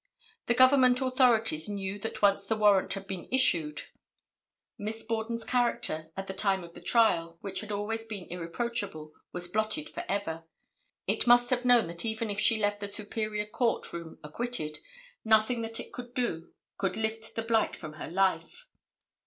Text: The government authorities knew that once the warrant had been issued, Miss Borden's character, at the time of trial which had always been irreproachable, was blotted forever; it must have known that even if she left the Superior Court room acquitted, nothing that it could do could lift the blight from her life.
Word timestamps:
The 0.47 0.55
government 0.55 0.99
authorities 0.99 1.69
knew 1.69 1.99
that 1.99 2.23
once 2.23 2.47
the 2.47 2.55
warrant 2.55 2.93
had 2.93 3.05
been 3.05 3.27
issued, 3.31 3.83
Miss 4.79 5.03
Borden's 5.03 5.43
character, 5.43 6.09
at 6.17 6.25
the 6.25 6.33
time 6.33 6.63
of 6.63 6.73
trial 6.83 7.37
which 7.41 7.59
had 7.59 7.71
always 7.71 8.03
been 8.03 8.25
irreproachable, 8.31 9.13
was 9.31 9.47
blotted 9.47 9.91
forever; 9.91 10.45
it 11.05 11.27
must 11.27 11.51
have 11.51 11.65
known 11.65 11.85
that 11.85 12.03
even 12.03 12.31
if 12.31 12.39
she 12.39 12.57
left 12.59 12.79
the 12.79 12.87
Superior 12.87 13.45
Court 13.45 13.93
room 13.93 14.17
acquitted, 14.23 14.79
nothing 15.23 15.61
that 15.61 15.79
it 15.79 15.93
could 15.93 16.15
do 16.15 16.51
could 16.77 16.97
lift 16.97 17.35
the 17.35 17.43
blight 17.43 17.75
from 17.75 17.93
her 17.93 18.09
life. 18.09 18.65